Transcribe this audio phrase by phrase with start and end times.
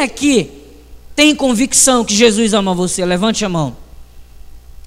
[0.00, 0.50] é que
[1.14, 3.04] tem convicção que Jesus ama você?
[3.04, 3.76] Levante a mão.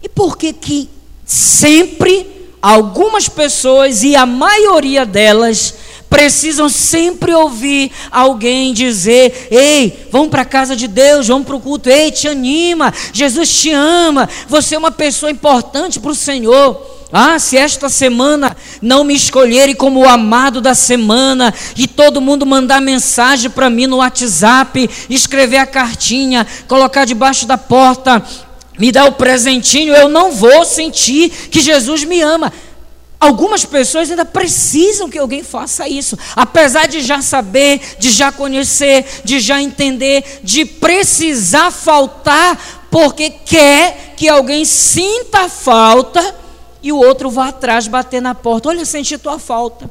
[0.01, 0.89] E por que que
[1.25, 2.27] sempre
[2.61, 5.75] algumas pessoas e a maioria delas
[6.09, 11.59] precisam sempre ouvir alguém dizer: Ei, vamos para a casa de Deus, vamos para o
[11.59, 16.92] culto, ei, te anima, Jesus te ama, você é uma pessoa importante para o Senhor.
[17.15, 22.43] Ah, se esta semana não me escolherem como o amado da semana e todo mundo
[22.43, 28.25] mandar mensagem para mim no WhatsApp, escrever a cartinha, colocar debaixo da porta,
[28.79, 32.51] me dar o presentinho, eu não vou sentir que Jesus me ama.
[33.19, 39.05] Algumas pessoas ainda precisam que alguém faça isso, apesar de já saber, de já conhecer,
[39.23, 46.41] de já entender, de precisar faltar, porque quer que alguém sinta falta
[46.83, 48.67] e o outro vá atrás bater na porta.
[48.69, 49.89] Olha, senti tua falta.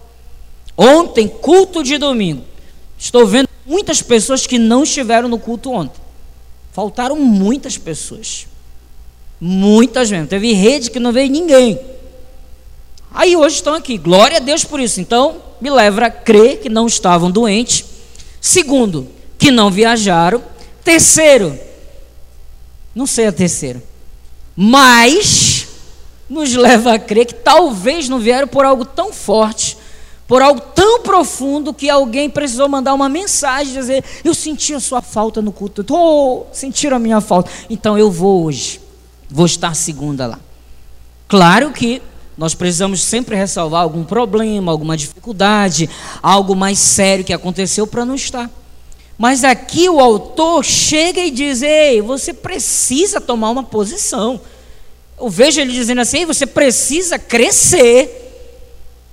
[0.76, 2.44] Ontem, culto de domingo.
[2.98, 6.00] Estou vendo muitas pessoas que não estiveram no culto ontem.
[6.72, 8.46] Faltaram muitas pessoas.
[9.40, 10.26] Muitas mesmo.
[10.26, 11.80] Teve rede que não veio ninguém.
[13.12, 13.96] Aí hoje estão aqui.
[13.96, 15.00] Glória a Deus por isso.
[15.00, 17.84] Então, me leva a crer que não estavam doentes.
[18.40, 20.42] Segundo, que não viajaram.
[20.84, 21.58] Terceiro,
[22.94, 23.82] não sei a terceira.
[24.56, 25.61] Mas
[26.32, 29.76] nos leva a crer que talvez não vieram por algo tão forte,
[30.26, 35.02] por algo tão profundo que alguém precisou mandar uma mensagem dizer: "Eu senti a sua
[35.02, 38.80] falta no culto, oh, sentiram a minha falta, então eu vou hoje,
[39.30, 40.40] vou estar segunda lá".
[41.28, 42.00] Claro que
[42.36, 45.88] nós precisamos sempre ressalvar algum problema, alguma dificuldade,
[46.22, 48.50] algo mais sério que aconteceu para não estar.
[49.18, 54.40] Mas aqui o autor chega e diz: Ei, você precisa tomar uma posição.
[55.22, 58.18] Eu vejo ele dizendo assim: você precisa crescer.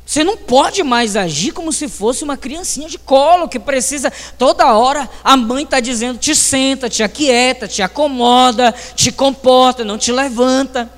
[0.03, 4.73] Você não pode mais agir como se fosse uma criancinha de colo que precisa toda
[4.73, 10.11] hora a mãe está dizendo: te senta, te aquieta, te acomoda, te comporta, não te
[10.11, 10.91] levanta.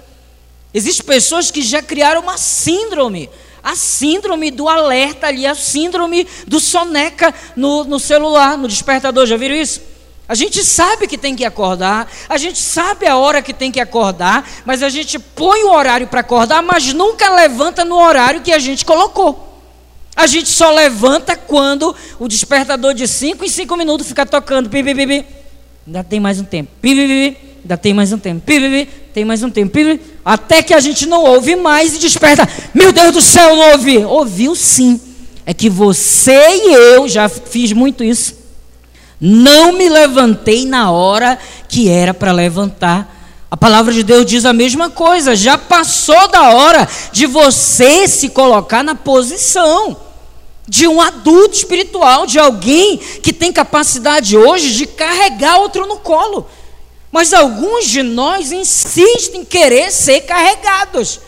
[0.73, 3.29] Existem pessoas que já criaram uma síndrome,
[3.61, 9.25] a síndrome do alerta ali, a síndrome do soneca no, no celular, no despertador.
[9.25, 9.90] Já viram isso?
[10.31, 13.81] A gente sabe que tem que acordar, a gente sabe a hora que tem que
[13.81, 18.53] acordar, mas a gente põe o horário para acordar, mas nunca levanta no horário que
[18.53, 19.61] a gente colocou.
[20.15, 24.69] A gente só levanta quando o despertador de 5 em 5 minutos fica tocando.
[24.69, 25.25] Pi, pi, pi, pi.
[25.85, 26.71] Ainda tem mais um tempo.
[26.81, 28.39] Pi, pi, pi, Ainda tem mais um tempo.
[28.45, 28.89] Pi, pi, pi.
[29.13, 29.73] Tem mais um tempo.
[29.73, 30.01] Pi, pi.
[30.23, 32.47] Até que a gente não ouve mais e desperta.
[32.73, 33.97] Meu Deus do céu, não ouvi.
[33.97, 34.97] Ouviu sim.
[35.45, 38.39] É que você e eu, já fiz muito isso
[39.21, 41.37] não me levantei na hora
[41.69, 43.19] que era para levantar.
[43.51, 45.35] A palavra de Deus diz a mesma coisa.
[45.35, 49.95] Já passou da hora de você se colocar na posição
[50.67, 56.47] de um adulto espiritual, de alguém que tem capacidade hoje de carregar outro no colo.
[57.11, 61.19] Mas alguns de nós insistem em querer ser carregados.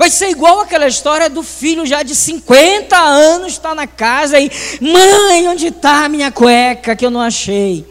[0.00, 4.50] Vai ser igual aquela história do filho já de 50 anos está na casa e
[4.80, 7.84] mãe, onde está a minha cueca que eu não achei?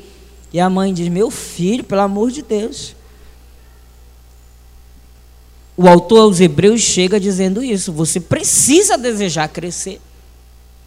[0.52, 2.96] E a mãe diz: Meu filho, pelo amor de Deus.
[5.78, 7.92] O autor aos Hebreus chega dizendo isso.
[7.94, 10.02] Você precisa desejar crescer.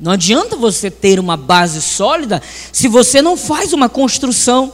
[0.00, 4.72] Não adianta você ter uma base sólida se você não faz uma construção.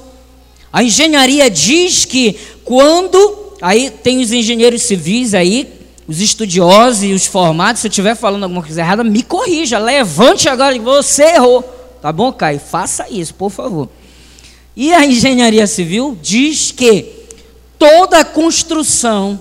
[0.73, 5.78] A engenharia diz que quando aí tem os engenheiros civis aí
[6.09, 10.49] os estudiosos e os formados, se eu estiver falando alguma coisa errada, me corrija, levante
[10.49, 11.63] agora você errou.
[12.01, 12.59] Tá bom, Caio?
[12.59, 13.91] Faça isso, por favor.
[14.75, 17.05] E a engenharia civil diz que
[17.79, 19.39] toda construção,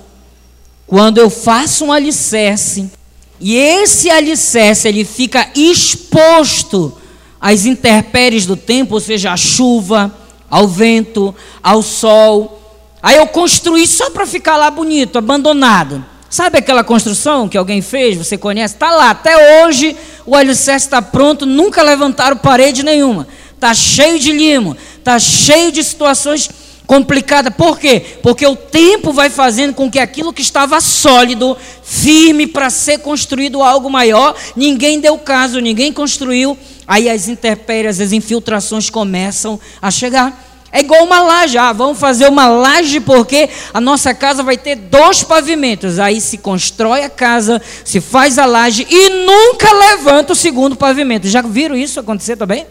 [0.85, 2.91] quando eu faço um alicerce,
[3.39, 6.97] e esse alicerce ele fica exposto
[7.39, 10.13] às intempéries do tempo, ou seja, à chuva,
[10.50, 11.33] ao vento,
[11.63, 12.59] ao sol.
[13.01, 16.03] Aí eu construí só para ficar lá bonito, abandonado.
[16.38, 18.75] Sabe aquela construção que alguém fez, você conhece?
[18.75, 23.28] Está lá, até hoje o alicerce está pronto, nunca levantaram parede nenhuma.
[23.56, 26.48] Está cheio de limo, está cheio de situações
[26.86, 27.51] complicadas.
[27.56, 28.19] Por quê?
[28.22, 33.63] Porque o tempo vai fazendo com que aquilo que estava sólido, firme para ser construído
[33.63, 36.56] algo maior, ninguém deu caso, ninguém construiu.
[36.88, 40.46] Aí as intempéries, as infiltrações começam a chegar.
[40.72, 41.58] É igual uma laje.
[41.58, 46.00] Ah, vamos fazer uma laje porque a nossa casa vai ter dois pavimentos.
[46.00, 51.28] Aí se constrói a casa, se faz a laje e nunca levanta o segundo pavimento.
[51.28, 52.66] Já viram isso acontecer também?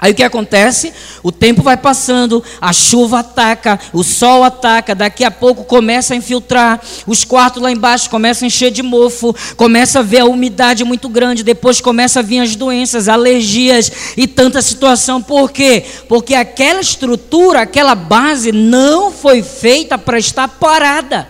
[0.00, 0.94] Aí o que acontece?
[1.22, 6.16] O tempo vai passando, a chuva ataca, o sol ataca, daqui a pouco começa a
[6.16, 10.84] infiltrar, os quartos lá embaixo começam a encher de mofo, começa a ver a umidade
[10.84, 15.20] muito grande, depois começa a vir as doenças, alergias e tanta situação.
[15.20, 15.84] Por quê?
[16.08, 21.28] Porque aquela estrutura, aquela base não foi feita para estar parada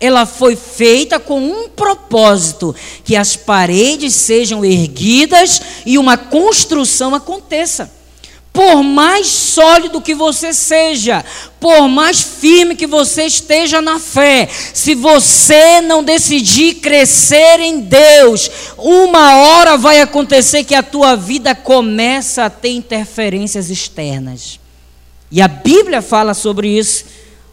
[0.00, 2.74] ela foi feita com um propósito:
[3.04, 7.99] que as paredes sejam erguidas e uma construção aconteça.
[8.52, 11.24] Por mais sólido que você seja,
[11.60, 18.50] por mais firme que você esteja na fé, se você não decidir crescer em Deus,
[18.76, 24.58] uma hora vai acontecer que a tua vida começa a ter interferências externas.
[25.30, 27.04] E a Bíblia fala sobre isso.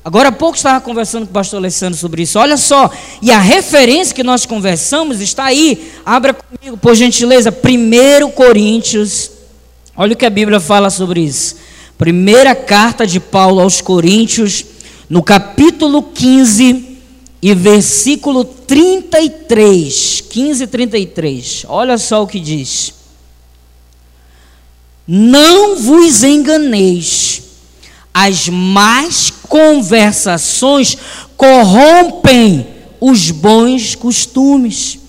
[0.04, 2.40] Agora há pouco estava conversando com o pastor Alessandro sobre isso.
[2.40, 2.90] Olha só,
[3.22, 5.92] e a referência que nós conversamos está aí.
[6.04, 9.37] Abra comigo, por gentileza, 1 Coríntios
[9.98, 11.56] Olha o que a Bíblia fala sobre isso.
[11.98, 14.64] Primeira carta de Paulo aos Coríntios,
[15.10, 17.00] no capítulo 15
[17.42, 20.22] e versículo 33.
[20.30, 21.66] 15 e 33.
[21.68, 22.94] Olha só o que diz.
[25.08, 27.42] Não vos enganeis,
[28.14, 30.96] as más conversações
[31.36, 32.68] corrompem
[33.00, 35.00] os bons costumes.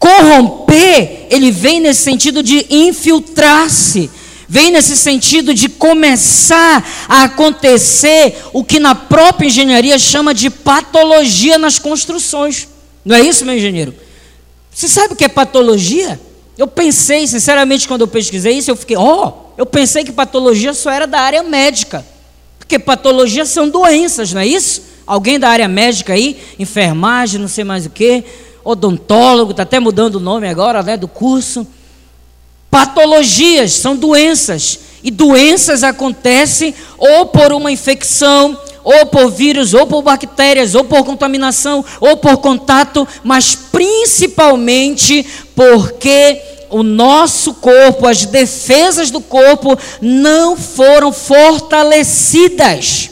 [0.00, 4.10] Corromper, ele vem nesse sentido de infiltrar-se,
[4.48, 11.58] vem nesse sentido de começar a acontecer o que na própria engenharia chama de patologia
[11.58, 12.66] nas construções.
[13.04, 13.94] Não é isso, meu engenheiro?
[14.70, 16.18] Você sabe o que é patologia?
[16.56, 20.72] Eu pensei, sinceramente, quando eu pesquisei isso, eu fiquei, ó, oh, eu pensei que patologia
[20.72, 22.06] só era da área médica.
[22.58, 24.82] Porque patologia são doenças, não é isso?
[25.06, 28.24] Alguém da área médica aí, enfermagem, não sei mais o que
[28.64, 31.66] odontólogo, está até mudando o nome agora, né, do curso.
[32.70, 40.02] Patologias são doenças, e doenças acontecem ou por uma infecção, ou por vírus, ou por
[40.02, 46.40] bactérias, ou por contaminação, ou por contato, mas principalmente porque
[46.70, 53.10] o nosso corpo, as defesas do corpo não foram fortalecidas.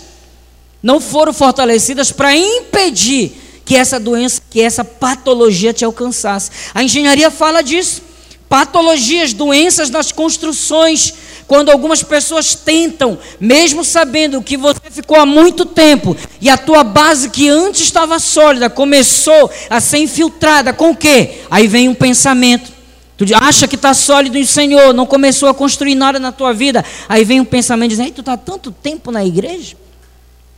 [0.81, 6.51] Não foram fortalecidas para impedir que essa doença, que essa patologia te alcançasse.
[6.75, 8.01] A engenharia fala disso.
[8.49, 11.13] Patologias, doenças nas construções,
[11.47, 16.83] quando algumas pessoas tentam, mesmo sabendo que você ficou há muito tempo e a tua
[16.83, 21.43] base que antes estava sólida começou a ser infiltrada com o quê?
[21.51, 22.73] Aí vem um pensamento.
[23.19, 26.83] Tu acha que está sólido em Senhor, não começou a construir nada na tua vida.
[27.07, 29.77] Aí vem um pensamento dizendo: Tu está tanto tempo na igreja,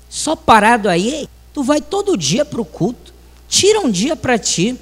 [0.09, 1.29] só parado aí.
[1.53, 3.13] Tu vai todo dia para o culto.
[3.49, 4.77] Tira um dia para ti.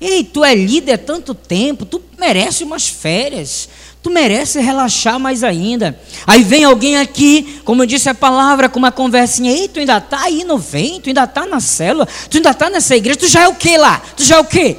[0.00, 3.68] Ei, tu é líder tanto tempo, tu merece umas férias,
[4.02, 5.98] tu merece relaxar mais ainda.
[6.26, 9.98] Aí vem alguém aqui, como eu disse a palavra, com uma conversinha, ei, tu ainda
[9.98, 13.28] está aí no vento, tu ainda está na célula, tu ainda está nessa igreja, tu
[13.28, 14.02] já é o que lá?
[14.16, 14.78] Tu já é o que?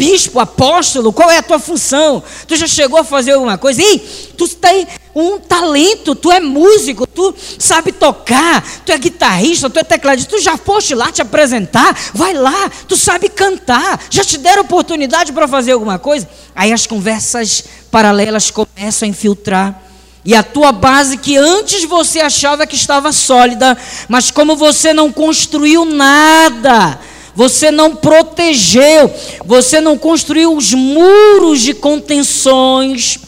[0.00, 1.12] Bispo, apóstolo?
[1.12, 2.22] Qual é a tua função?
[2.48, 3.82] Tu já chegou a fazer alguma coisa?
[3.82, 3.98] Ei,
[4.34, 9.84] tu tem um talento, tu é músico, tu sabe tocar, tu é guitarrista, tu é
[9.84, 14.62] tecladista, tu já foste lá te apresentar, vai lá, tu sabe cantar, já te deram
[14.62, 16.26] oportunidade para fazer alguma coisa?
[16.56, 19.82] Aí as conversas paralelas começam a infiltrar.
[20.24, 23.76] E a tua base que antes você achava que estava sólida,
[24.08, 26.98] mas como você não construiu nada,
[27.40, 29.10] você não protegeu,
[29.46, 33.18] você não construiu os muros de contenções.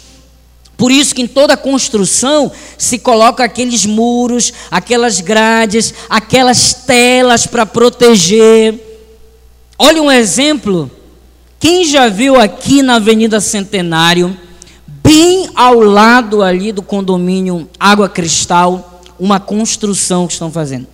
[0.77, 7.65] Por isso que em toda construção se coloca aqueles muros, aquelas grades, aquelas telas para
[7.65, 8.79] proteger.
[9.79, 10.91] Olha um exemplo.
[11.59, 14.37] Quem já viu aqui na Avenida Centenário,
[14.87, 20.87] bem ao lado ali do condomínio Água Cristal, uma construção que estão fazendo?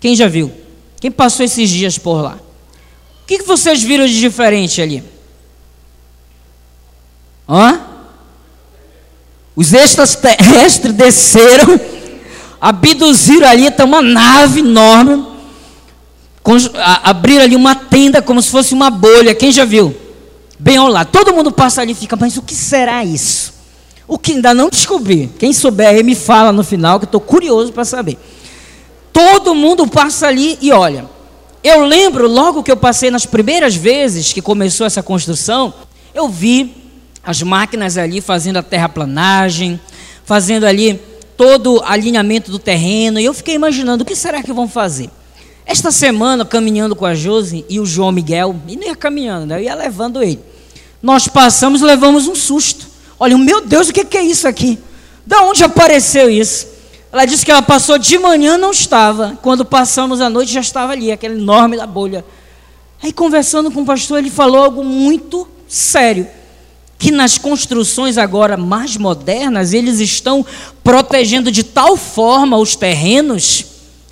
[0.00, 0.50] Quem já viu?
[0.98, 2.45] Quem passou esses dias por lá?
[3.26, 5.02] O que, vocês viram de diferente ali?
[7.48, 7.80] Hã?
[9.56, 11.80] Os extraterrestres desceram,
[12.60, 15.26] abduziram ali, tem uma nave enorme,
[17.02, 19.34] abriram ali uma tenda como se fosse uma bolha.
[19.34, 19.92] Quem já viu?
[20.56, 21.10] Bem ao lado.
[21.10, 23.54] Todo mundo passa ali e fica, mas o que será isso?
[24.06, 25.32] O que ainda não descobri.
[25.36, 28.16] Quem souber aí me fala no final, que eu estou curioso para saber.
[29.12, 31.15] Todo mundo passa ali e olha.
[31.68, 35.74] Eu lembro, logo que eu passei nas primeiras vezes que começou essa construção,
[36.14, 36.72] eu vi
[37.24, 39.80] as máquinas ali fazendo a terraplanagem,
[40.24, 41.02] fazendo ali
[41.36, 45.10] todo o alinhamento do terreno, e eu fiquei imaginando o que será que vão fazer.
[45.66, 49.56] Esta semana, caminhando com a Josi e o João Miguel, e nem ia caminhando, né?
[49.56, 50.38] eu ia levando ele.
[51.02, 52.86] Nós passamos e levamos um susto.
[53.18, 54.78] Olha, meu Deus, o que é isso aqui?
[55.26, 56.75] Da onde apareceu isso?
[57.16, 59.38] Ela disse que ela passou de manhã, não estava.
[59.40, 62.22] Quando passamos a noite, já estava ali, aquele enorme da bolha.
[63.02, 66.28] Aí, conversando com o pastor, ele falou algo muito sério.
[66.98, 70.44] Que nas construções agora mais modernas, eles estão
[70.84, 73.64] protegendo de tal forma os terrenos,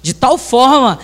[0.03, 0.99] de tal forma,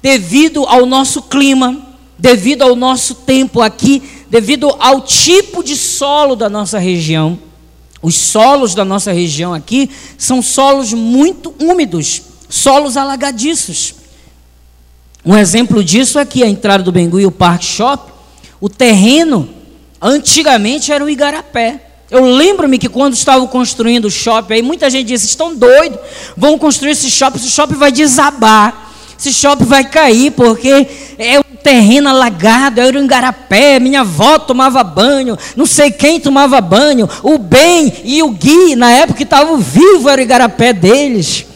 [0.00, 1.76] devido ao nosso clima,
[2.18, 7.38] devido ao nosso tempo aqui, devido ao tipo de solo da nossa região.
[8.04, 12.20] Os solos da nossa região aqui são solos muito úmidos,
[12.50, 13.94] solos alagadiços.
[15.24, 18.12] Um exemplo disso é que a entrada do Bengu e o Parque Shop,
[18.60, 19.48] o terreno
[20.02, 21.80] antigamente era um igarapé.
[22.10, 25.98] Eu lembro-me que quando estavam construindo o shopping, aí muita gente disse: estão doidos,
[26.36, 28.83] vão construir esse shopping, esse shopping vai desabar,
[29.18, 30.86] esse shopping vai cair, porque
[31.18, 36.60] é um terreno alagado, era um igarapé, minha avó tomava banho, não sei quem tomava
[36.60, 41.46] banho, o Ben e o Gui, na época que estavam vivos, era o igarapé deles.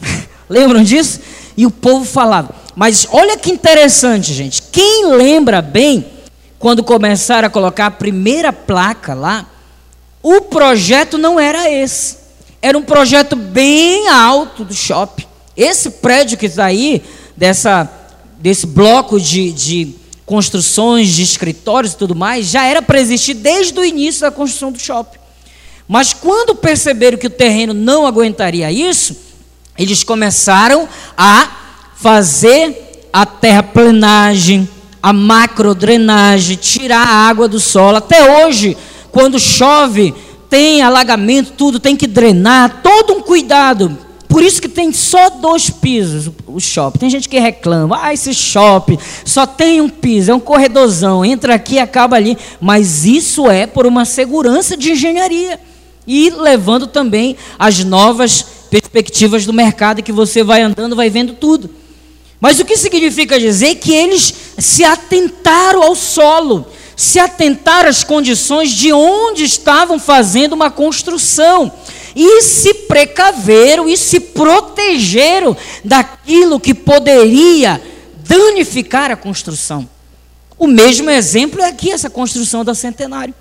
[0.48, 1.20] Lembram disso?
[1.56, 2.54] E o povo falava.
[2.74, 4.62] Mas olha que interessante, gente.
[4.62, 6.06] Quem lembra bem,
[6.58, 9.46] quando começaram a colocar a primeira placa lá,
[10.22, 12.16] o projeto não era esse.
[12.62, 15.26] Era um projeto bem alto do shopping.
[15.56, 17.02] Esse prédio que está aí,
[17.36, 17.90] dessa,
[18.38, 19.94] desse bloco de, de
[20.24, 24.72] construções, de escritórios e tudo mais, já era para existir desde o início da construção
[24.72, 25.18] do shopping.
[25.86, 29.16] Mas quando perceberam que o terreno não aguentaria isso,
[29.76, 31.50] eles começaram a
[31.96, 34.68] fazer a terraplenagem,
[35.02, 37.98] a macrodrenagem, tirar a água do solo.
[37.98, 38.76] Até hoje,
[39.10, 40.14] quando chove,
[40.48, 43.98] tem alagamento, tudo tem que drenar, todo um cuidado.
[44.32, 46.98] Por isso que tem só dois pisos o shopping.
[47.00, 51.54] Tem gente que reclama, ah, esse shopping só tem um piso, é um corredorzão, entra
[51.54, 52.38] aqui e acaba ali.
[52.58, 55.60] Mas isso é por uma segurança de engenharia.
[56.06, 61.68] E levando também as novas perspectivas do mercado que você vai andando, vai vendo tudo.
[62.40, 68.70] Mas o que significa dizer que eles se atentaram ao solo, se atentaram às condições
[68.70, 71.70] de onde estavam fazendo uma construção
[72.14, 77.80] e se precaveram e se protegeram daquilo que poderia
[78.26, 79.88] danificar a construção.
[80.58, 83.34] O mesmo exemplo é aqui essa construção da Centenário.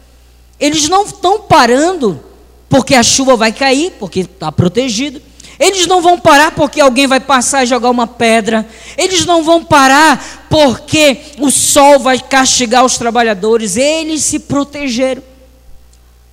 [0.60, 2.24] Eles não estão parando
[2.70, 5.22] porque a chuva vai cair, porque está protegido.
[5.60, 8.68] Eles não vão parar porque alguém vai passar e jogar uma pedra.
[8.98, 13.78] Eles não vão parar porque o sol vai castigar os trabalhadores.
[13.78, 15.22] Eles se protegeram.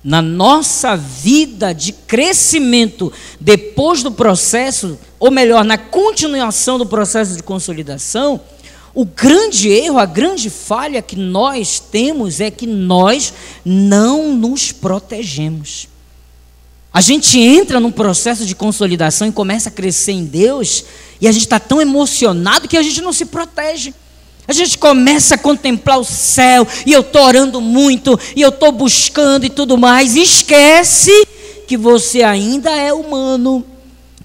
[0.03, 7.43] Na nossa vida de crescimento, depois do processo, ou melhor, na continuação do processo de
[7.43, 8.39] consolidação,
[8.93, 15.87] o grande erro, a grande falha que nós temos é que nós não nos protegemos.
[16.91, 20.83] A gente entra num processo de consolidação e começa a crescer em Deus,
[21.21, 23.93] e a gente está tão emocionado que a gente não se protege.
[24.49, 28.71] A gente começa a contemplar o céu, e eu estou orando muito, e eu estou
[28.71, 31.11] buscando e tudo mais, e esquece
[31.67, 33.63] que você ainda é humano,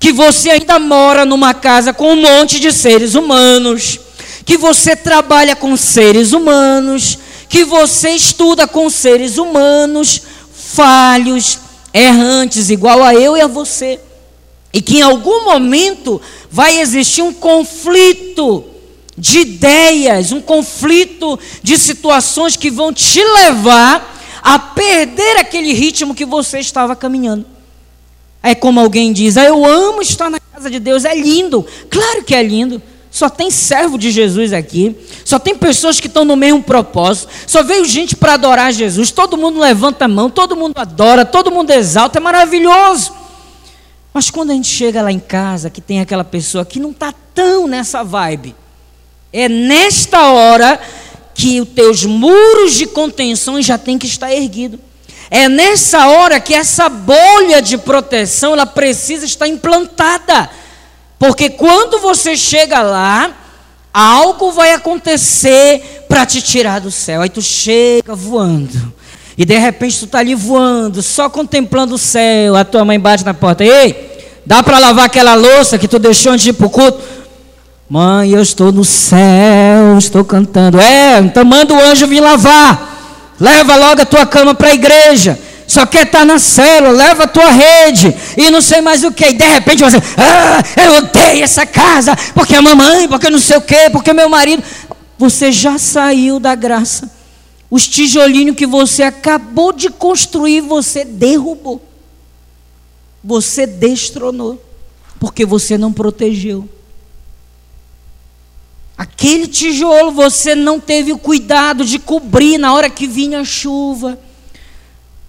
[0.01, 4.01] que você ainda mora numa casa com um monte de seres humanos,
[4.47, 10.23] que você trabalha com seres humanos, que você estuda com seres humanos
[10.55, 11.59] falhos,
[11.93, 14.01] errantes, igual a eu e a você.
[14.73, 16.19] E que em algum momento
[16.51, 18.73] vai existir um conflito
[19.17, 26.25] de ideias, um conflito de situações que vão te levar a perder aquele ritmo que
[26.25, 27.47] você estava caminhando.
[28.43, 31.65] É como alguém diz: ah, Eu amo estar na casa de Deus, é lindo.
[31.89, 32.83] Claro que é lindo.
[33.11, 34.97] Só tem servo de Jesus aqui.
[35.25, 37.29] Só tem pessoas que estão no mesmo propósito.
[37.47, 39.13] Só veio gente para adorar Jesus.
[39.13, 42.19] Todo mundo levanta a mão, todo mundo adora, todo mundo exalta.
[42.19, 43.15] É maravilhoso.
[44.13, 47.15] Mas quando a gente chega lá em casa, que tem aquela pessoa que não está
[47.33, 48.55] tão nessa vibe,
[49.35, 50.81] é nesta hora
[51.35, 54.79] que os teus muros de contenção já tem que estar erguido.
[55.29, 60.49] É nessa hora que essa bolha de proteção ela precisa estar implantada.
[61.19, 63.35] Porque quando você chega lá,
[63.93, 67.21] algo vai acontecer para te tirar do céu.
[67.21, 68.95] Aí tu chega voando.
[69.37, 72.55] E de repente tu está ali voando, só contemplando o céu.
[72.55, 73.65] A tua mãe bate na porta.
[73.65, 77.24] Ei, dá para lavar aquela louça que tu deixou antes de ir para o culto?
[77.89, 80.81] Mãe, eu estou no céu, estou cantando.
[80.81, 83.35] É, então manda o anjo vir lavar.
[83.39, 87.27] Leva logo a tua cama para a igreja só quer estar na célula, leva a
[87.27, 89.27] tua rede e não sei mais o que.
[89.27, 93.57] E de repente você, ah, eu odeio essa casa, porque a mamãe, porque não sei
[93.57, 94.63] o que, porque meu marido.
[95.17, 97.11] Você já saiu da graça.
[97.71, 101.81] Os tijolinhos que você acabou de construir, você derrubou.
[103.23, 104.63] você destronou,
[105.19, 106.69] porque você não protegeu.
[108.97, 114.19] Aquele tijolo você não teve o cuidado de cobrir na hora que vinha a chuva.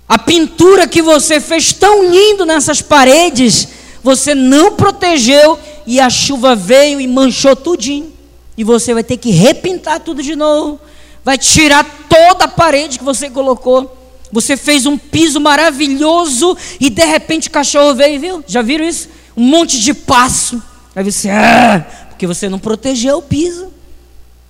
[0.08, 3.68] A pintura que você fez tão lindo nessas paredes,
[4.04, 8.14] você não protegeu e a chuva veio e manchou tudinho.
[8.56, 10.80] E você vai ter que repintar tudo de novo.
[11.24, 13.98] Vai tirar toda a parede que você colocou.
[14.32, 18.44] Você fez um piso maravilhoso e de repente o cachorro veio, viu?
[18.46, 19.10] Já viram isso?
[19.36, 20.62] Um monte de passo.
[20.96, 23.68] Aí você, ah, porque você não protegeu o piso.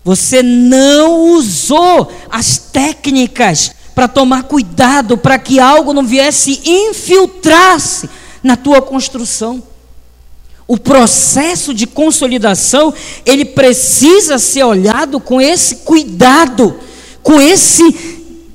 [0.03, 8.07] Você não usou as técnicas para tomar cuidado para que algo não viesse infiltrar-se
[8.43, 9.63] na tua construção.
[10.67, 12.93] O processo de consolidação,
[13.25, 16.79] ele precisa ser olhado com esse cuidado,
[17.23, 17.83] com esse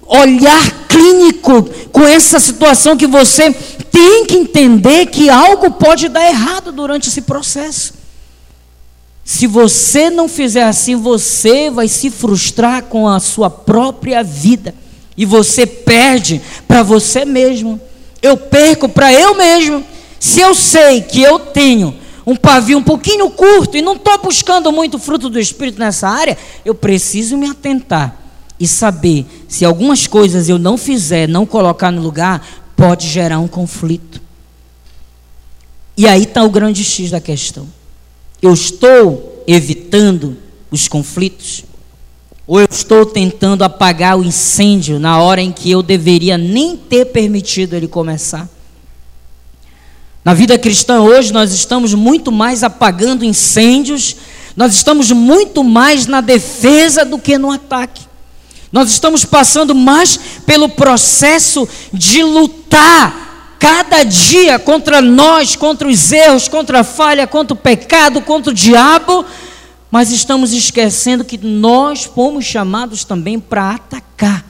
[0.07, 3.53] olhar clínico, com essa situação que você
[3.91, 8.00] tem que entender que algo pode dar errado durante esse processo.
[9.31, 14.75] Se você não fizer assim, você vai se frustrar com a sua própria vida.
[15.17, 17.81] E você perde para você mesmo.
[18.21, 19.85] Eu perco para eu mesmo.
[20.19, 21.95] Se eu sei que eu tenho
[22.27, 26.37] um pavio um pouquinho curto e não estou buscando muito fruto do Espírito nessa área,
[26.65, 28.21] eu preciso me atentar
[28.59, 32.45] e saber se algumas coisas eu não fizer, não colocar no lugar,
[32.75, 34.21] pode gerar um conflito.
[35.97, 37.79] E aí está o grande X da questão.
[38.43, 40.37] Eu estou evitando
[40.71, 41.65] os conflitos?
[42.47, 47.07] Ou eu estou tentando apagar o incêndio na hora em que eu deveria nem ter
[47.07, 48.49] permitido ele começar?
[50.25, 54.17] Na vida cristã hoje nós estamos muito mais apagando incêndios,
[54.57, 58.03] nós estamos muito mais na defesa do que no ataque.
[58.73, 63.30] Nós estamos passando mais pelo processo de lutar
[63.61, 68.55] cada dia contra nós, contra os erros, contra a falha, contra o pecado, contra o
[68.55, 69.23] diabo,
[69.91, 74.47] mas estamos esquecendo que nós fomos chamados também para atacar,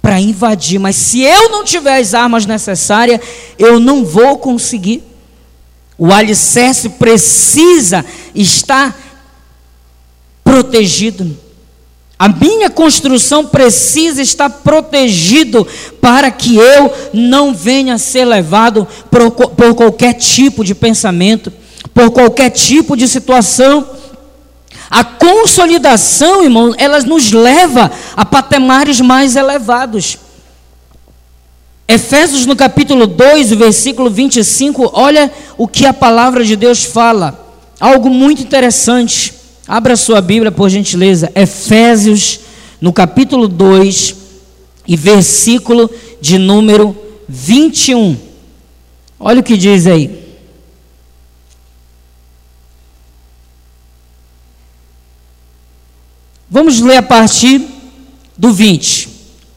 [0.00, 0.80] para invadir.
[0.80, 3.20] Mas se eu não tiver as armas necessárias,
[3.58, 5.04] eu não vou conseguir.
[5.98, 8.02] O alicerce precisa
[8.34, 8.98] estar
[10.42, 11.38] protegido.
[12.18, 15.66] A minha construção precisa estar protegido
[16.00, 21.52] para que eu não venha ser levado por, por qualquer tipo de pensamento,
[21.92, 23.88] por qualquer tipo de situação.
[24.88, 30.18] A consolidação, irmão, ela nos leva a patamares mais elevados.
[31.88, 37.44] Efésios no capítulo 2, versículo 25, olha o que a palavra de Deus fala.
[37.80, 39.43] Algo muito interessante.
[39.66, 42.40] Abra sua Bíblia, por gentileza, Efésios,
[42.80, 44.24] no capítulo 2,
[44.86, 46.96] e versículo de número
[47.28, 48.16] 21.
[49.18, 50.22] Olha o que diz aí.
[56.50, 57.62] Vamos ler a partir
[58.36, 59.08] do 20,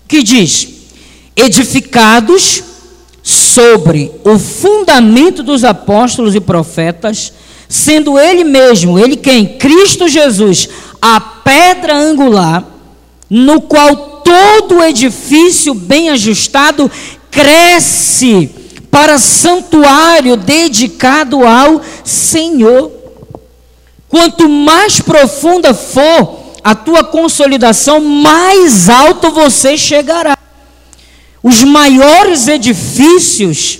[0.08, 0.67] que diz:
[1.36, 2.63] Edificados
[3.22, 7.34] sobre o fundamento dos apóstolos e profetas,
[7.67, 9.58] sendo Ele mesmo, Ele quem?
[9.58, 10.69] Cristo Jesus,
[11.01, 12.65] a pedra angular,
[13.30, 16.89] no qual todo edifício bem ajustado
[17.30, 18.49] cresce
[18.89, 22.91] para santuário dedicado ao Senhor.
[24.10, 30.38] Quanto mais profunda for a tua consolidação, mais alto você chegará.
[31.43, 33.80] Os maiores edifícios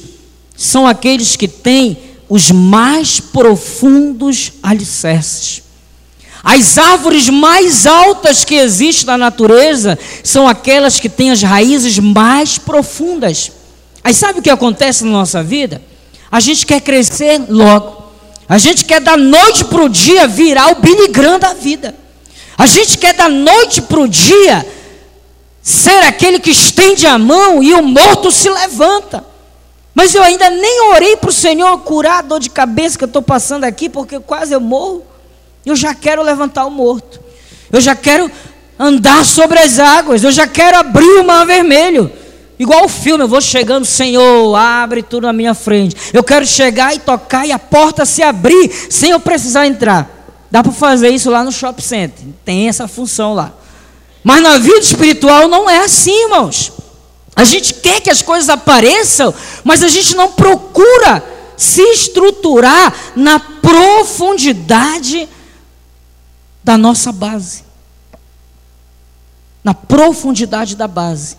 [0.56, 1.98] são aqueles que têm
[2.30, 5.64] os mais profundos alicerces.
[6.44, 12.58] As árvores mais altas que existem na natureza são aquelas que têm as raízes mais
[12.58, 13.52] profundas.
[14.04, 15.82] Aí sabe o que acontece na nossa vida?
[16.32, 18.04] A gente quer crescer logo.
[18.48, 21.10] A gente quer da noite para o dia virar o Billy
[21.40, 21.94] da vida.
[22.58, 24.66] A gente quer da noite para o dia
[25.62, 29.24] ser aquele que estende a mão e o morto se levanta.
[29.98, 33.08] Mas eu ainda nem orei para o Senhor curar a dor de cabeça que eu
[33.08, 35.04] estou passando aqui, porque quase eu morro.
[35.66, 37.20] Eu já quero levantar o morto.
[37.72, 38.32] Eu já quero
[38.78, 40.24] andar sobre as águas.
[40.24, 42.12] Eu já quero abrir o mar vermelho.
[42.60, 45.96] Igual o filme, eu vou chegando, Senhor, abre tudo na minha frente.
[46.14, 50.08] Eu quero chegar e tocar e a porta se abrir sem eu precisar entrar.
[50.52, 52.24] Dá para fazer isso lá no shopping center.
[52.46, 53.52] Tem essa função lá.
[54.24, 56.77] Mas na vida espiritual não é assim, irmãos.
[57.38, 59.32] A gente quer que as coisas apareçam,
[59.64, 61.24] mas a gente não procura
[61.56, 65.30] se estruturar na profundidade
[66.64, 67.64] da nossa base.
[69.64, 71.38] Na profundidade da base.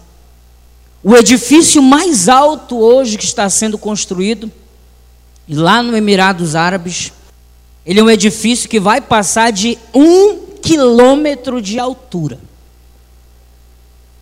[1.02, 4.52] O edifício mais alto hoje que está sendo construído
[5.48, 7.12] lá no Emirados Árabes,
[7.84, 12.38] ele é um edifício que vai passar de um quilômetro de altura.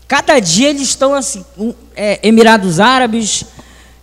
[0.08, 3.44] Cada dia eles estão assim, um, é, Emirados Árabes,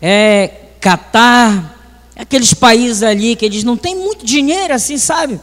[0.02, 1.80] é, Catar,
[2.16, 5.40] aqueles países ali que eles não têm muito dinheiro assim, sabe?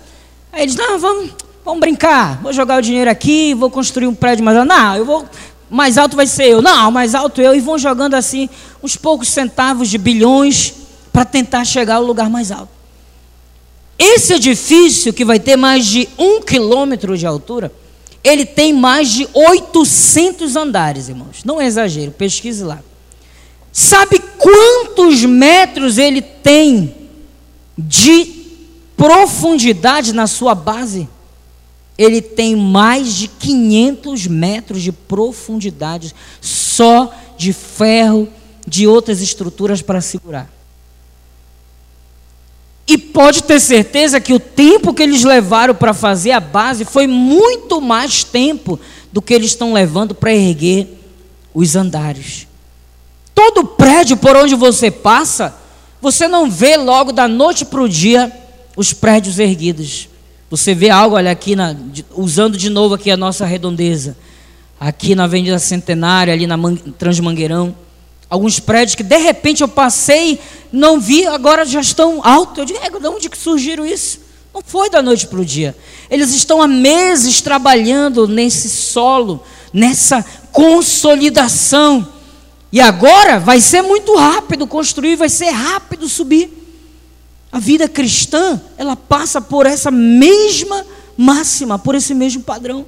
[0.52, 1.30] Aí eles, não, vamos,
[1.64, 4.68] vamos brincar, vou jogar o dinheiro aqui, vou construir um prédio mais alto.
[4.68, 5.24] Não, eu vou,
[5.70, 6.60] mais alto vai ser eu.
[6.60, 7.54] Não, mais alto eu.
[7.54, 8.48] E vão jogando assim
[8.82, 10.74] uns poucos centavos de bilhões
[11.12, 12.68] para tentar chegar ao lugar mais alto.
[13.98, 17.72] Esse edifício, que vai ter mais de um quilômetro de altura,
[18.22, 21.42] ele tem mais de 800 andares, irmãos.
[21.44, 22.80] Não é exagero, pesquise lá.
[23.72, 26.94] Sabe quantos metros ele tem
[27.78, 28.40] de
[28.96, 31.08] profundidade na sua base?
[31.96, 38.28] Ele tem mais de 500 metros de profundidade, só de ferro,
[38.66, 40.59] de outras estruturas para segurar.
[42.90, 47.06] E pode ter certeza que o tempo que eles levaram para fazer a base foi
[47.06, 48.80] muito mais tempo
[49.12, 50.98] do que eles estão levando para erguer
[51.54, 52.48] os andares.
[53.32, 55.54] Todo prédio por onde você passa,
[56.02, 58.32] você não vê logo da noite para o dia
[58.76, 60.08] os prédios erguidos.
[60.50, 61.76] Você vê algo, olha aqui, na,
[62.16, 64.16] usando de novo aqui a nossa redondeza.
[64.80, 66.56] Aqui na Avenida Centenária, ali na
[66.98, 67.72] Transmangueirão
[68.30, 70.38] alguns prédios que de repente eu passei,
[70.70, 72.58] não vi, agora já estão altos.
[72.58, 74.20] Eu digo, é, de onde que surgiram isso?
[74.54, 75.76] Não foi da noite para o dia.
[76.08, 82.06] Eles estão há meses trabalhando nesse solo, nessa consolidação.
[82.72, 86.56] E agora vai ser muito rápido construir, vai ser rápido subir.
[87.50, 92.86] A vida cristã, ela passa por essa mesma máxima, por esse mesmo padrão.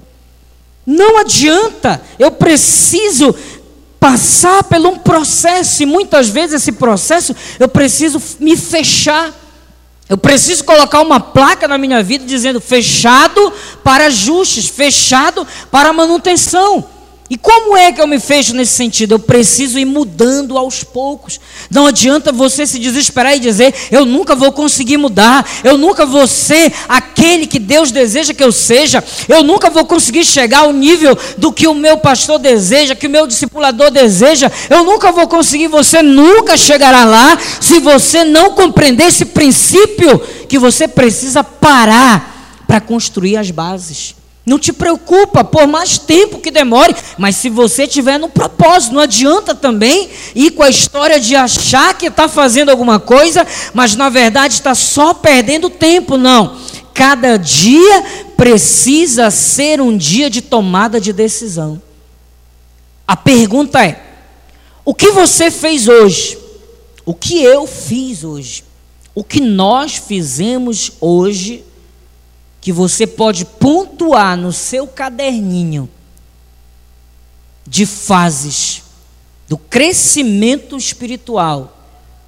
[0.87, 3.35] Não adianta, eu preciso
[4.03, 9.33] passar por um processo, e muitas vezes esse processo eu preciso me fechar.
[10.09, 13.53] Eu preciso colocar uma placa na minha vida dizendo fechado
[13.85, 16.85] para ajustes, fechado para manutenção.
[17.33, 19.15] E como é que eu me fecho nesse sentido?
[19.15, 21.41] Eu preciso ir mudando aos poucos.
[21.71, 26.27] Não adianta você se desesperar e dizer: eu nunca vou conseguir mudar, eu nunca vou
[26.27, 31.17] ser aquele que Deus deseja que eu seja, eu nunca vou conseguir chegar ao nível
[31.39, 35.69] do que o meu pastor deseja, que o meu discipulador deseja, eu nunca vou conseguir.
[35.69, 42.79] Você nunca chegará lá se você não compreender esse princípio que você precisa parar para
[42.79, 44.17] construir as bases.
[44.45, 49.03] Não te preocupa, por mais tempo que demore, mas se você tiver no propósito, não
[49.03, 54.09] adianta também ir com a história de achar que está fazendo alguma coisa, mas na
[54.09, 56.57] verdade está só perdendo tempo, não.
[56.93, 58.05] Cada dia
[58.37, 61.81] precisa ser um dia de tomada de decisão.
[63.07, 64.03] A pergunta é:
[64.85, 66.37] o que você fez hoje?
[67.07, 68.65] O que eu fiz hoje?
[69.15, 71.65] O que nós fizemos hoje?
[72.63, 75.91] Que você pode pontuar no seu caderninho
[77.67, 78.85] de fases
[79.49, 81.77] do crescimento espiritual,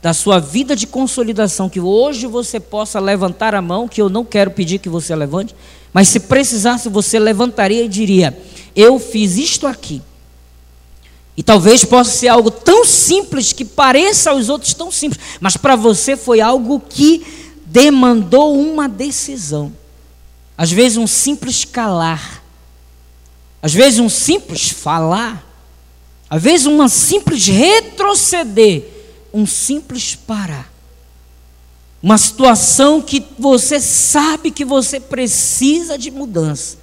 [0.02, 4.24] da sua vida de consolidação, que hoje você possa levantar a mão, que eu não
[4.24, 5.54] quero pedir que você levante,
[5.92, 8.36] mas se precisasse, você levantaria e diria:
[8.74, 10.02] Eu fiz isto aqui.
[11.36, 15.76] E talvez possa ser algo tão simples que pareça aos outros tão simples, mas para
[15.76, 17.24] você foi algo que
[17.66, 19.72] demandou uma decisão.
[20.56, 22.42] Às vezes um simples calar,
[23.60, 25.44] às vezes um simples falar,
[26.30, 28.84] às vezes uma simples retroceder,
[29.32, 30.72] um simples parar.
[32.02, 36.76] Uma situação que você sabe que você precisa de mudança,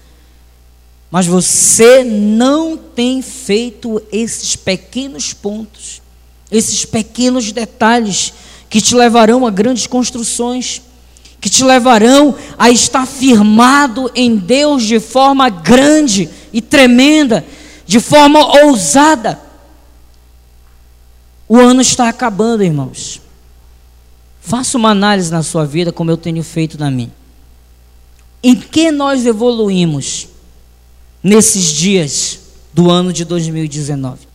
[1.12, 6.02] mas você não tem feito esses pequenos pontos,
[6.50, 8.34] esses pequenos detalhes
[8.70, 10.82] que te levarão a grandes construções
[11.42, 17.44] que te levarão a estar firmado em Deus de forma grande e tremenda,
[17.88, 19.42] de forma ousada.
[21.50, 23.20] O ano está acabando, irmãos.
[24.40, 27.12] Faça uma análise na sua vida, como eu tenho feito na minha.
[28.44, 30.28] Em que nós evoluímos
[31.24, 32.40] nesses dias
[32.72, 34.32] do ano de 2019?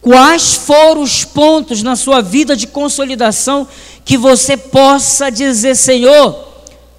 [0.00, 3.66] Quais foram os pontos na sua vida de consolidação
[4.08, 6.34] que você possa dizer, Senhor,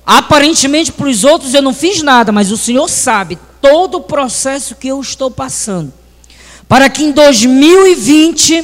[0.05, 4.75] aparentemente para os outros eu não fiz nada, mas o Senhor sabe todo o processo
[4.75, 5.91] que eu estou passando.
[6.67, 8.63] Para que em 2020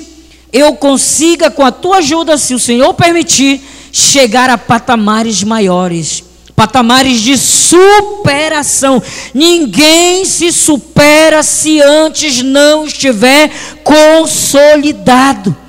[0.54, 6.24] eu consiga, com a tua ajuda, se o Senhor permitir, chegar a patamares maiores
[6.56, 9.04] patamares de superação.
[9.34, 13.52] Ninguém se supera se antes não estiver
[13.84, 15.65] consolidado.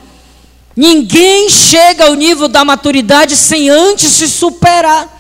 [0.77, 5.15] Ninguém chega ao nível da maturidade sem antes se superar.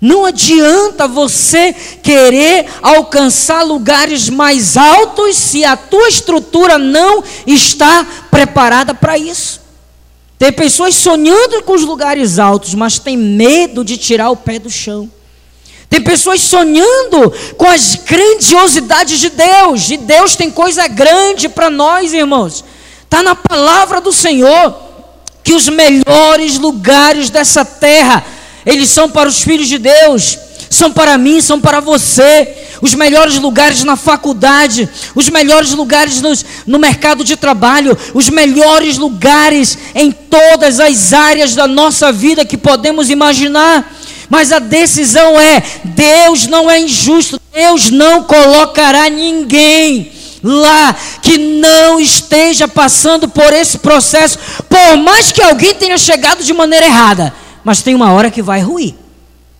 [0.00, 8.94] Não adianta você querer alcançar lugares mais altos se a tua estrutura não está preparada
[8.94, 9.60] para isso.
[10.38, 14.70] Tem pessoas sonhando com os lugares altos, mas tem medo de tirar o pé do
[14.70, 15.10] chão.
[15.90, 22.14] Tem pessoas sonhando com as grandiosidades de Deus, e Deus tem coisa grande para nós,
[22.14, 22.64] irmãos.
[23.10, 24.72] Está na palavra do Senhor
[25.42, 28.24] que os melhores lugares dessa terra,
[28.64, 30.38] eles são para os filhos de Deus,
[30.70, 32.56] são para mim, são para você.
[32.80, 38.96] Os melhores lugares na faculdade, os melhores lugares nos, no mercado de trabalho, os melhores
[38.96, 43.92] lugares em todas as áreas da nossa vida que podemos imaginar.
[44.28, 52.00] Mas a decisão é: Deus não é injusto, Deus não colocará ninguém lá que não
[52.00, 57.82] esteja passando por esse processo, por mais que alguém tenha chegado de maneira errada, mas
[57.82, 58.94] tem uma hora que vai ruir,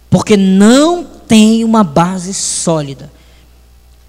[0.09, 3.11] porque não tem uma base sólida.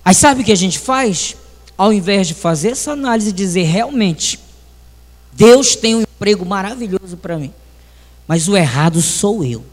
[0.04, 1.36] Aí sabe o que a gente faz?
[1.78, 4.40] Ao invés de fazer essa análise e dizer realmente,
[5.34, 7.54] Deus tem um emprego maravilhoso para mim,
[8.28, 9.64] mas o errado sou eu.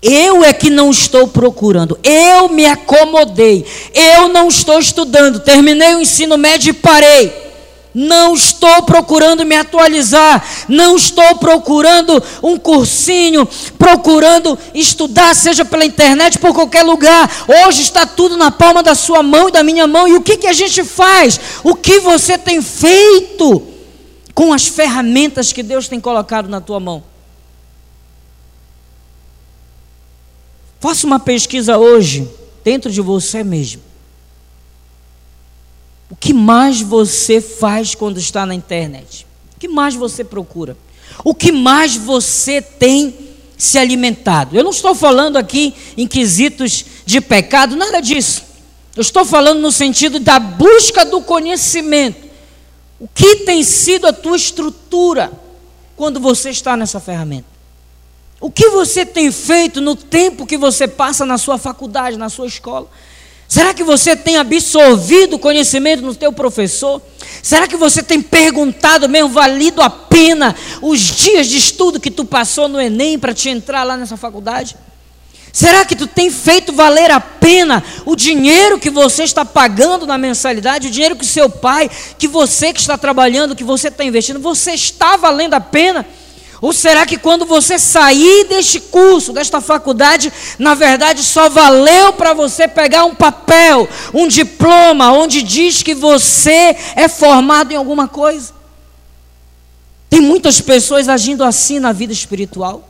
[0.00, 6.00] Eu é que não estou procurando, eu me acomodei, eu não estou estudando, terminei o
[6.00, 7.48] ensino médio e parei.
[7.92, 16.38] Não estou procurando me atualizar, não estou procurando um cursinho, procurando estudar, seja pela internet,
[16.38, 17.28] por qualquer lugar.
[17.66, 20.06] Hoje está tudo na palma da sua mão e da minha mão.
[20.06, 21.40] E o que, que a gente faz?
[21.64, 23.64] O que você tem feito
[24.32, 27.02] com as ferramentas que Deus tem colocado na tua mão?
[30.80, 32.28] Faça uma pesquisa hoje,
[32.62, 33.82] dentro de você mesmo.
[36.10, 39.26] O que mais você faz quando está na internet?
[39.56, 40.76] O que mais você procura?
[41.24, 43.14] O que mais você tem
[43.56, 44.56] se alimentado?
[44.56, 48.44] Eu não estou falando aqui em quesitos de pecado, nada disso.
[48.94, 52.28] Eu estou falando no sentido da busca do conhecimento.
[53.00, 55.30] O que tem sido a tua estrutura
[55.96, 57.57] quando você está nessa ferramenta?
[58.40, 62.46] O que você tem feito no tempo que você passa na sua faculdade, na sua
[62.46, 62.88] escola?
[63.48, 67.02] Será que você tem absorvido conhecimento no teu professor?
[67.42, 72.24] Será que você tem perguntado mesmo, valido a pena os dias de estudo que tu
[72.24, 74.76] passou no Enem para te entrar lá nessa faculdade?
[75.50, 80.18] Será que tu tem feito valer a pena o dinheiro que você está pagando na
[80.18, 84.38] mensalidade, o dinheiro que seu pai, que você que está trabalhando, que você está investindo,
[84.38, 86.06] você está valendo a pena?
[86.60, 92.34] Ou será que quando você sair deste curso, desta faculdade, na verdade só valeu para
[92.34, 98.52] você pegar um papel, um diploma, onde diz que você é formado em alguma coisa?
[100.10, 102.88] Tem muitas pessoas agindo assim na vida espiritual.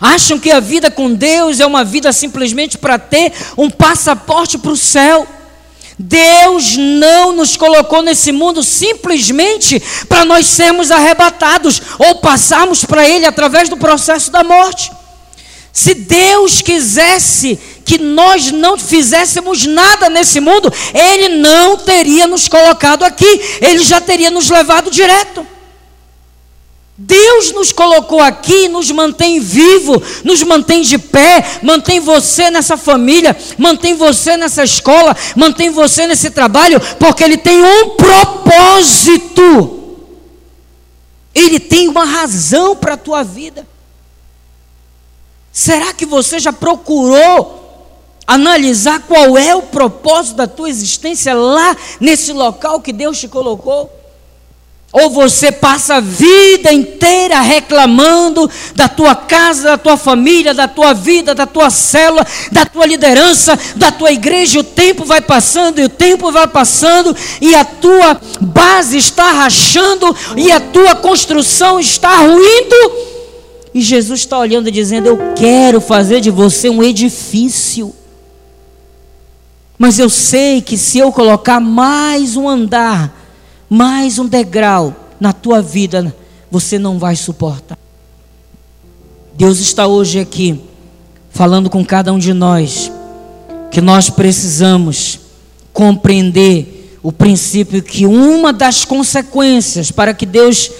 [0.00, 4.70] Acham que a vida com Deus é uma vida simplesmente para ter um passaporte para
[4.70, 5.26] o céu.
[5.98, 13.26] Deus não nos colocou nesse mundo simplesmente para nós sermos arrebatados ou passarmos para Ele
[13.26, 14.92] através do processo da morte.
[15.72, 23.04] Se Deus quisesse que nós não fizéssemos nada nesse mundo, Ele não teria nos colocado
[23.04, 25.46] aqui, Ele já teria nos levado direto.
[27.00, 33.36] Deus nos colocou aqui, nos mantém vivo, nos mantém de pé, mantém você nessa família,
[33.56, 39.76] mantém você nessa escola, mantém você nesse trabalho, porque Ele tem um propósito.
[41.32, 43.64] Ele tem uma razão para a tua vida.
[45.52, 47.94] Será que você já procurou
[48.26, 53.97] analisar qual é o propósito da tua existência lá nesse local que Deus te colocou?
[54.90, 60.94] Ou você passa a vida inteira reclamando da tua casa, da tua família, da tua
[60.94, 65.84] vida, da tua célula, da tua liderança, da tua igreja, o tempo vai passando e
[65.84, 72.16] o tempo vai passando e a tua base está rachando e a tua construção está
[72.22, 73.08] ruindo.
[73.74, 77.94] E Jesus está olhando e dizendo: Eu quero fazer de você um edifício.
[79.76, 83.17] Mas eu sei que se eu colocar mais um andar,
[83.68, 86.14] mais um degrau na tua vida
[86.50, 87.78] você não vai suportar.
[89.34, 90.60] Deus está hoje aqui
[91.30, 92.90] falando com cada um de nós
[93.70, 95.20] que nós precisamos
[95.72, 100.70] compreender o princípio que uma das consequências para que Deus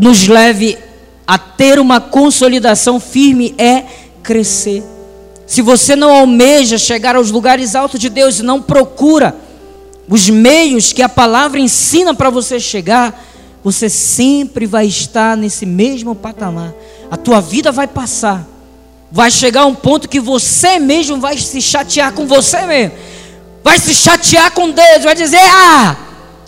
[0.00, 0.78] nos leve
[1.26, 3.84] a ter uma consolidação firme é
[4.22, 4.82] crescer.
[5.46, 9.36] Se você não almeja chegar aos lugares altos de Deus e não procura
[10.08, 13.24] os meios que a palavra ensina para você chegar,
[13.62, 16.74] você sempre vai estar nesse mesmo patamar.
[17.10, 18.46] A tua vida vai passar.
[19.10, 22.96] Vai chegar um ponto que você mesmo vai se chatear com você mesmo.
[23.62, 25.96] Vai se chatear com Deus, vai dizer: "Ah,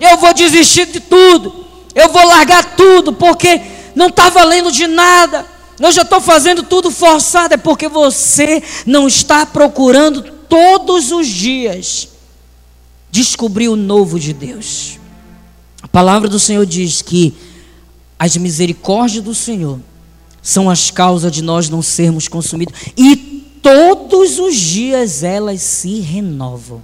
[0.00, 1.64] eu vou desistir de tudo.
[1.94, 3.60] Eu vou largar tudo porque
[3.94, 5.46] não está valendo de nada.
[5.80, 12.08] Eu já estou fazendo tudo forçado, é porque você não está procurando todos os dias
[13.16, 14.98] descobrir o novo de Deus.
[15.80, 17.34] A palavra do Senhor diz que
[18.18, 19.80] as misericórdias do Senhor
[20.42, 23.16] são as causas de nós não sermos consumidos, e
[23.62, 26.82] todos os dias elas se renovam.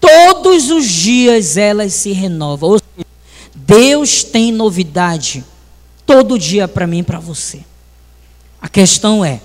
[0.00, 2.70] Todos os dias elas se renovam.
[2.70, 3.06] Ou seja,
[3.54, 5.44] Deus tem novidade
[6.06, 7.60] todo dia para mim e para você.
[8.60, 9.40] A questão é: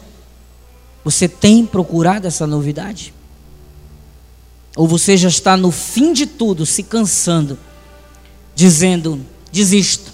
[1.04, 3.13] você tem procurado essa novidade?
[4.78, 7.58] Ou você já está no fim de tudo, se cansando,
[8.56, 9.20] dizendo,
[9.52, 10.13] desisto.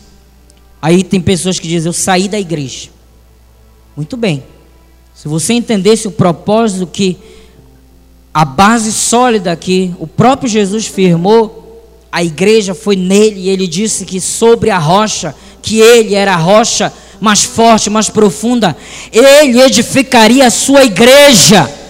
[0.82, 2.90] Aí tem pessoas que dizem, eu saí da igreja.
[3.94, 4.42] Muito bem.
[5.14, 7.18] Se você entendesse o propósito que
[8.34, 11.62] a base sólida que o próprio Jesus firmou,
[12.10, 16.38] a igreja foi nele e ele disse que sobre a rocha, que ele era a
[16.38, 18.78] rocha mais forte, mais profunda,
[19.12, 21.83] ele edificaria a sua igreja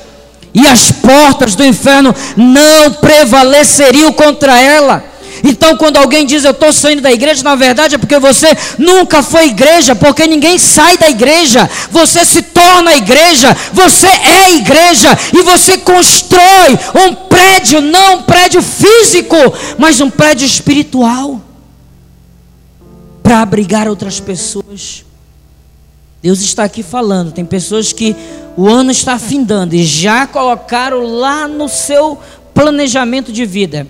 [0.54, 5.14] e as portas do inferno não prevaleceriam contra ela.
[5.44, 9.22] Então, quando alguém diz eu estou saindo da igreja, na verdade é porque você nunca
[9.22, 15.42] foi igreja, porque ninguém sai da igreja, você se torna igreja, você é igreja e
[15.42, 19.36] você constrói um prédio, não um prédio físico,
[19.78, 21.42] mas um prédio espiritual
[23.22, 25.04] para abrigar outras pessoas.
[26.22, 28.16] Deus está aqui falando, tem pessoas que
[28.56, 32.20] o ano está findando e já colocaram lá no seu
[32.54, 33.88] planejamento de vida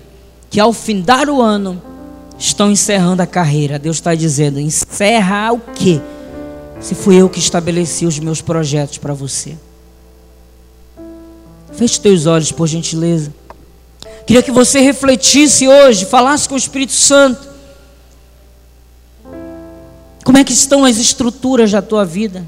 [0.49, 1.81] que ao findar o ano
[2.37, 3.79] estão encerrando a carreira.
[3.79, 5.99] Deus está dizendo: encerra o quê?
[6.79, 9.57] Se fui eu que estabeleci os meus projetos para você.
[11.73, 13.33] Feche teus olhos, por gentileza.
[14.27, 17.49] Queria que você refletisse hoje, falasse com o Espírito Santo.
[20.23, 22.45] Como é que estão as estruturas da tua vida?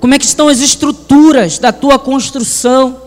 [0.00, 3.00] Como é que estão as estruturas da tua construção?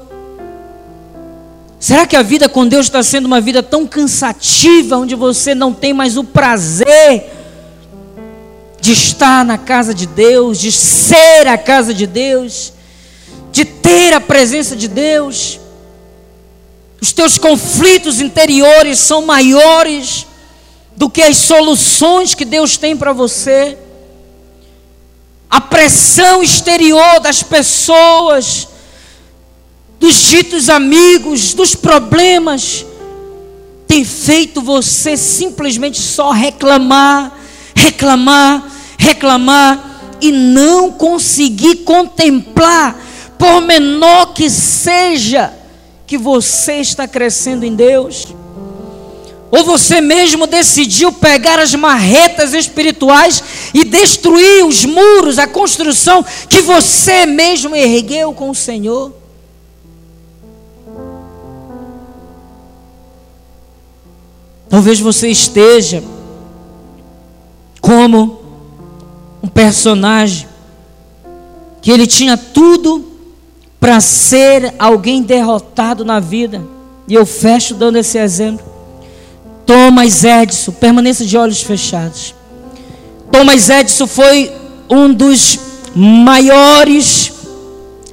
[1.79, 5.73] Será que a vida com Deus está sendo uma vida tão cansativa, onde você não
[5.73, 7.31] tem mais o prazer
[8.79, 12.71] de estar na casa de Deus, de ser a casa de Deus,
[13.51, 15.59] de ter a presença de Deus?
[17.01, 20.27] Os teus conflitos interiores são maiores
[20.95, 23.77] do que as soluções que Deus tem para você.
[25.53, 28.67] A pressão exterior das pessoas,
[29.99, 32.83] dos ditos amigos, dos problemas,
[33.85, 37.37] tem feito você simplesmente só reclamar,
[37.75, 42.99] reclamar, reclamar e não conseguir contemplar,
[43.37, 45.53] por menor que seja,
[46.07, 48.33] que você está crescendo em Deus.
[49.55, 56.63] Ou você mesmo decidiu pegar as marretas espirituais e destruir os muros, a construção que
[56.63, 59.13] você mesmo ergueu com o Senhor?
[64.67, 66.03] Talvez você esteja
[67.79, 68.41] como
[69.43, 70.47] um personagem
[71.79, 73.05] que ele tinha tudo
[73.79, 76.65] para ser alguém derrotado na vida.
[77.07, 78.72] E eu fecho dando esse exemplo.
[79.65, 82.35] Thomas Edison, permaneça de olhos fechados.
[83.31, 84.51] Thomas Edison foi
[84.89, 85.59] um dos
[85.95, 87.31] maiores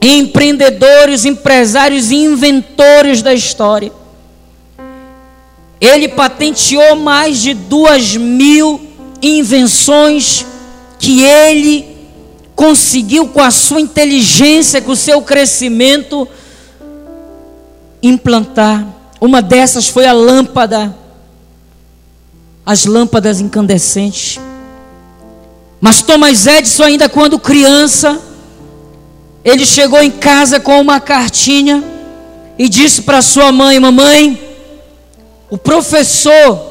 [0.01, 3.93] empreendedores, empresários e inventores da história.
[5.81, 8.81] Ele patenteou mais de duas mil
[9.23, 10.45] invenções
[10.99, 11.87] que ele
[12.55, 16.29] conseguiu com a sua inteligência, com o seu crescimento,
[18.03, 18.87] implantar.
[19.19, 20.95] Uma dessas foi a lâmpada,
[22.71, 24.39] as lâmpadas incandescentes.
[25.81, 28.21] Mas Thomas Edison, ainda quando criança,
[29.45, 31.83] ele chegou em casa com uma cartinha
[32.57, 34.41] e disse para sua mãe: Mamãe,
[35.51, 36.65] o professor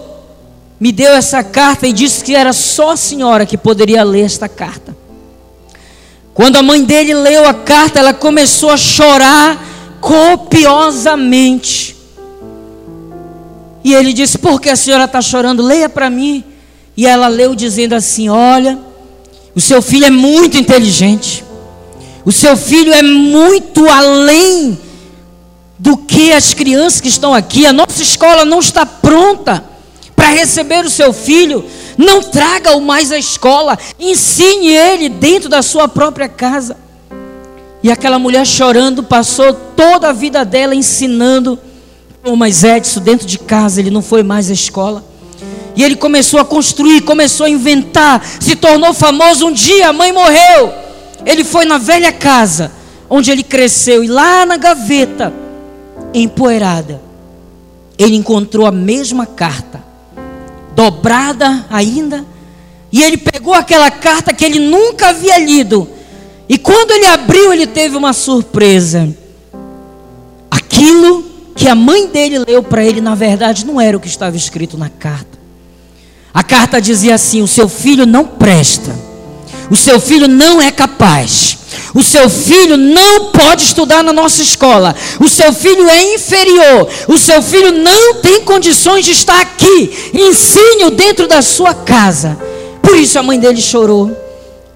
[0.79, 4.47] me deu essa carta e disse que era só a senhora que poderia ler esta
[4.47, 4.95] carta.
[6.33, 9.61] Quando a mãe dele leu a carta, ela começou a chorar
[9.99, 11.98] copiosamente.
[13.83, 15.63] E ele disse: Por que a senhora está chorando?
[15.63, 16.43] Leia para mim.
[16.95, 18.77] E ela leu dizendo assim: Olha,
[19.55, 21.43] o seu filho é muito inteligente.
[22.25, 24.77] O seu filho é muito além
[25.77, 27.65] do que as crianças que estão aqui.
[27.65, 29.63] A nossa escola não está pronta
[30.15, 31.63] para receber o seu filho,
[31.97, 36.75] não traga-o mais à escola, ensine ele dentro da sua própria casa.
[37.81, 41.57] E aquela mulher chorando passou toda a vida dela ensinando.
[42.23, 45.03] Oh, mas Edson, dentro de casa, ele não foi mais à escola.
[45.75, 49.47] E ele começou a construir, começou a inventar, se tornou famoso.
[49.47, 50.73] Um dia a mãe morreu.
[51.25, 52.71] Ele foi na velha casa
[53.09, 55.33] onde ele cresceu, e lá na gaveta,
[56.13, 57.01] empoeirada,
[57.97, 59.83] ele encontrou a mesma carta,
[60.75, 62.23] dobrada ainda,
[62.91, 65.89] e ele pegou aquela carta que ele nunca havia lido
[66.49, 69.15] e quando ele abriu, ele teve uma surpresa.
[70.49, 71.28] Aquilo
[71.59, 74.77] que a mãe dele leu para ele, na verdade, não era o que estava escrito
[74.77, 75.37] na carta.
[76.33, 78.95] A carta dizia assim: O seu filho não presta,
[79.69, 81.57] o seu filho não é capaz,
[81.93, 87.17] o seu filho não pode estudar na nossa escola, o seu filho é inferior, o
[87.17, 90.11] seu filho não tem condições de estar aqui.
[90.13, 92.39] Ensine-o dentro da sua casa.
[92.81, 94.15] Por isso a mãe dele chorou.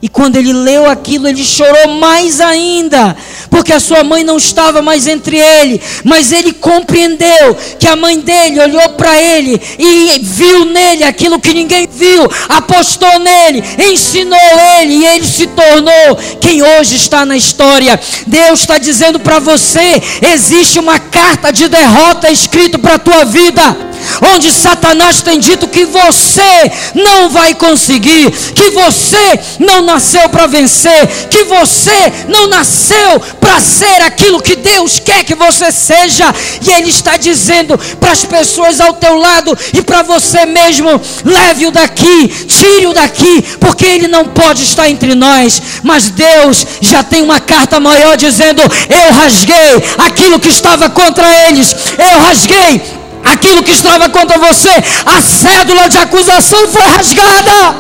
[0.02, 3.16] E quando ele leu aquilo, ele chorou mais ainda,
[3.54, 8.20] porque a sua mãe não estava mais entre ele, mas ele compreendeu que a mãe
[8.20, 14.40] dele olhou para ele e viu nele aquilo que ninguém viu, apostou nele, ensinou
[14.82, 18.00] ele e ele se tornou quem hoje está na história.
[18.26, 20.02] Deus está dizendo para você:
[20.34, 23.93] existe uma carta de derrota escrita para a tua vida
[24.34, 31.08] onde Satanás tem dito que você não vai conseguir, que você não nasceu para vencer,
[31.30, 36.90] que você não nasceu para ser aquilo que Deus quer que você seja, e Ele
[36.90, 42.94] está dizendo para as pessoas ao teu lado e para você mesmo: leve-o daqui, tire-o
[42.94, 48.16] daqui, porque ele não pode estar entre nós, mas Deus já tem uma carta maior
[48.18, 54.70] dizendo: eu rasguei aquilo que estava contra eles, eu rasguei aquilo que estava contra você,
[55.06, 57.76] a cédula de acusação foi rasgada.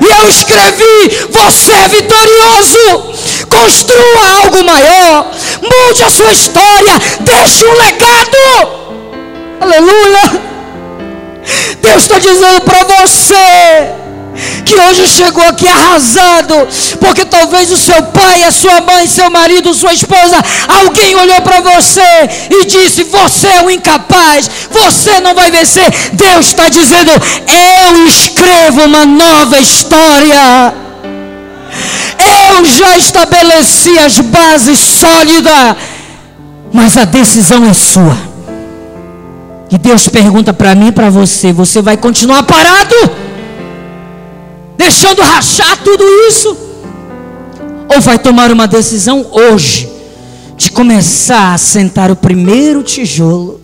[0.00, 3.16] E eu escrevi: você é vitorioso.
[3.48, 5.30] Construa algo maior.
[5.62, 7.00] Mude a sua história.
[7.20, 8.86] Deixe um legado.
[9.60, 10.42] Aleluia.
[11.80, 14.05] Deus está dizendo para você
[14.64, 16.68] que hoje chegou aqui arrasado,
[17.00, 20.36] porque talvez o seu pai, a sua mãe, seu marido, sua esposa,
[20.68, 22.00] alguém olhou para você
[22.50, 25.88] e disse: Você é um incapaz, você não vai vencer.
[26.12, 27.10] Deus está dizendo:
[27.46, 30.74] Eu escrevo uma nova história.
[32.18, 35.76] Eu já estabeleci as bases sólidas,
[36.72, 38.16] mas a decisão é sua.
[39.70, 43.15] E Deus pergunta para mim e para você: Você vai continuar parado?
[44.76, 46.56] Deixando rachar tudo isso?
[47.94, 49.88] Ou vai tomar uma decisão hoje
[50.56, 53.60] de começar a sentar o primeiro tijolo?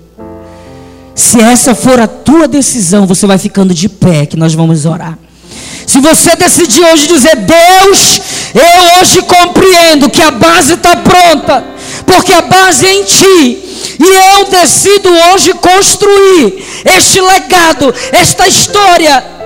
[1.14, 5.18] Se essa for a tua decisão, você vai ficando de pé, que nós vamos orar.
[5.86, 8.20] Se você decidir hoje dizer, Deus,
[8.54, 11.64] eu hoje compreendo que a base está pronta,
[12.06, 13.58] porque a base é em Ti,
[13.98, 19.41] e eu decido hoje construir este legado, esta história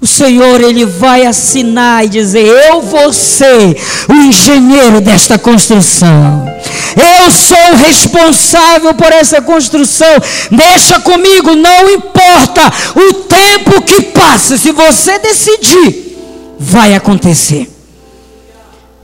[0.00, 3.76] o Senhor ele vai assinar e dizer: Eu vou ser
[4.08, 6.46] o engenheiro desta construção.
[6.96, 10.08] Eu sou responsável por essa construção.
[10.50, 16.16] Deixa comigo, não importa o tempo que passe, se você decidir,
[16.58, 17.70] vai acontecer.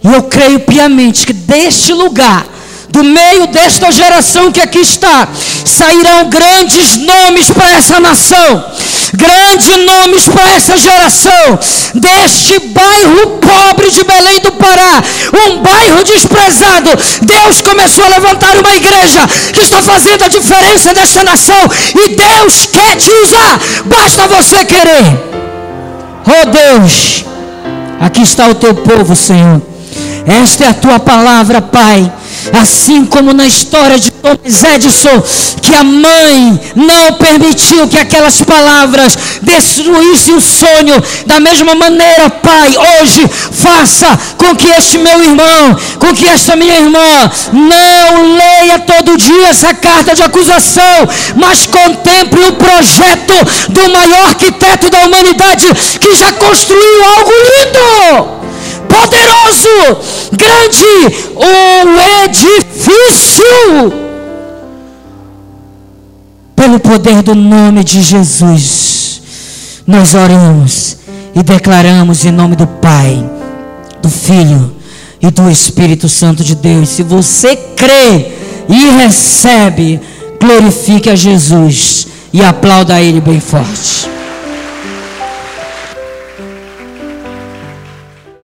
[0.02, 2.46] E eu creio piamente que deste lugar
[2.96, 5.28] do meio desta geração que aqui está,
[5.66, 8.64] sairão grandes nomes para essa nação,
[9.12, 11.58] grandes nomes para essa geração,
[11.94, 15.02] deste bairro pobre de Belém do Pará,
[15.46, 16.88] um bairro desprezado.
[17.20, 19.20] Deus começou a levantar uma igreja
[19.52, 21.70] que está fazendo a diferença nesta nação,
[22.02, 25.04] e Deus quer te usar, basta você querer.
[26.24, 27.26] Oh Deus,
[28.00, 29.60] aqui está o teu povo, Senhor.
[30.26, 32.10] Esta é a tua palavra, Pai.
[32.52, 35.22] Assim como na história de Thomas Edison,
[35.60, 42.74] que a mãe não permitiu que aquelas palavras destruíssem o sonho, da mesma maneira, Pai,
[43.00, 49.16] hoje faça com que este meu irmão, com que esta minha irmã, não leia todo
[49.16, 53.34] dia essa carta de acusação, mas contemple o projeto
[53.70, 55.66] do maior arquiteto da humanidade
[56.00, 58.36] que já construiu algo lindo
[58.86, 60.84] poderoso, grande,
[61.36, 63.44] um edifício.
[66.54, 69.20] Pelo poder do nome de Jesus,
[69.86, 70.96] nós oramos
[71.34, 73.24] e declaramos em nome do Pai,
[74.02, 74.74] do Filho
[75.20, 76.88] e do Espírito Santo de Deus.
[76.88, 78.32] Se você crê
[78.68, 80.00] e recebe,
[80.40, 84.15] glorifique a Jesus e aplauda Ele bem forte.